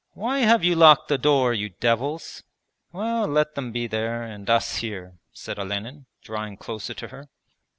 [0.13, 2.43] 'Why have you locked the door, you devils?'
[2.91, 7.29] 'Well, let them be there and us here,' said Olenin, drawing closer to her.